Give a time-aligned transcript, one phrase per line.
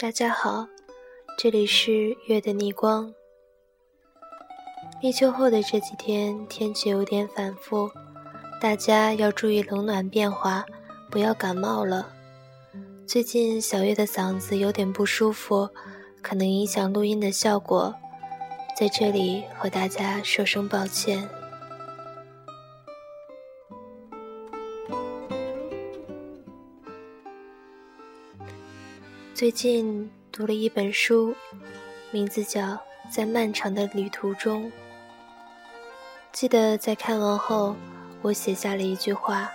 [0.00, 0.66] 大家好，
[1.36, 3.12] 这里是月的逆光。
[5.02, 7.90] 立秋后的这几天天气有点反复，
[8.62, 10.64] 大家要注意冷暖变化，
[11.10, 12.10] 不要感冒了。
[13.06, 15.68] 最近小月的嗓子有点不舒服，
[16.22, 17.94] 可能影响录音的效果，
[18.74, 21.28] 在这里和大家说声抱歉。
[29.40, 31.34] 最近读了一本书，
[32.10, 32.60] 名字叫
[33.10, 34.64] 《在漫长的旅途中》。
[36.30, 37.74] 记得在看完后，
[38.20, 39.50] 我写下了一句话：“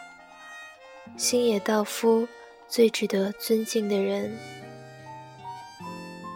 [1.18, 2.28] 星野道夫
[2.68, 4.36] 最值得尊敬的人。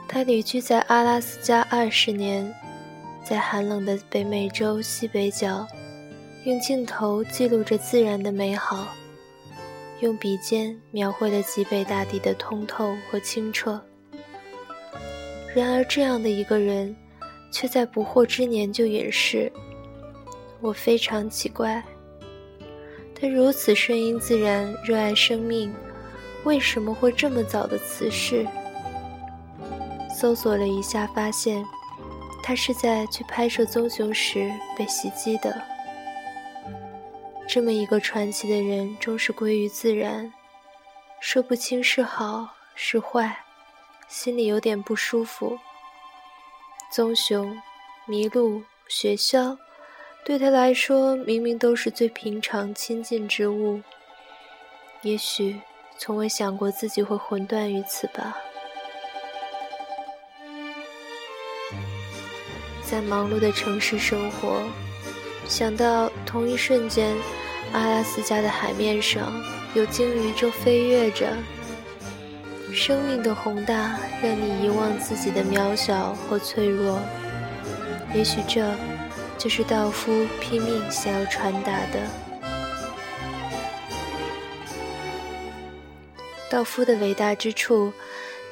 [0.08, 2.54] 他旅居在阿拉斯加二十年，
[3.26, 5.66] 在寒冷的北美洲西北角，
[6.44, 8.90] 用镜头记录着自然的美好。”
[10.02, 13.82] 用笔尖描绘了极北大地的通透和清澈。
[15.56, 16.96] 然而，这样的一个人，
[17.52, 19.52] 却在不惑之年就隐世。
[20.62, 21.84] 我非常奇怪，
[23.20, 25.74] 他如此顺应自然、热爱生命，
[26.44, 28.46] 为什么会这么早的辞世？
[30.16, 31.66] 搜索了一下，发现
[32.44, 35.62] 他是在去拍摄棕熊时被袭击的。
[37.52, 40.32] 这么一个传奇的人，终是归于自然，
[41.20, 43.44] 说不清是好是坏，
[44.08, 45.58] 心里有点不舒服。
[46.94, 47.60] 棕熊、
[48.08, 49.58] 麋鹿、雪橇，
[50.24, 53.82] 对他来说明明都是最平常亲近之物。
[55.02, 55.60] 也许
[55.98, 58.38] 从未想过自己会魂断于此吧。
[62.84, 64.62] 在忙碌的城市生活，
[65.50, 67.14] 想到同一瞬间。
[67.72, 69.32] 阿拉斯加的海面上
[69.76, 71.28] 有鲸鱼正飞跃着。
[72.74, 77.00] 生命的宏大让你遗忘自己的渺小或脆弱。
[78.12, 78.74] 也许这
[79.38, 82.00] 就是道夫拼命想要传达的。
[86.50, 87.94] 道夫的伟大之处，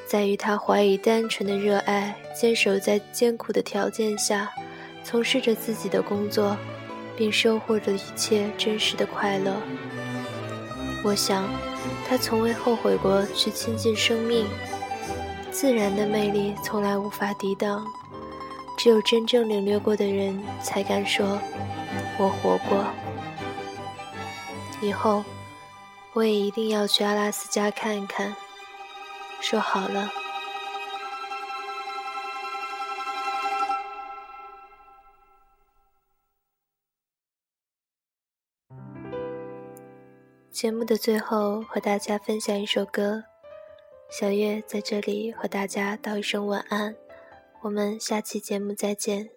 [0.06, 4.52] 在于他怀以单纯的热爱，坚守在艰苦的条件下，
[5.03, 6.56] 从事着自己的工作。
[7.18, 9.54] 并收获着一切真实的快乐。
[11.04, 11.44] 我想，
[12.08, 14.48] 他从未后悔过去亲近生命。
[15.52, 17.84] 自然的魅力从来无法抵挡，
[18.78, 21.40] 只有真正领略过的人才敢说
[22.20, 22.86] ：“我活过。”
[24.80, 25.24] 以后，
[26.14, 28.36] 我也一定要去阿拉斯加看一看。
[29.42, 30.12] 说好了。
[40.57, 43.23] 节目的最后，和大家分享一首歌。
[44.09, 46.95] 小月在这里和大家道一声晚安，
[47.62, 49.37] 我们下期节目再见。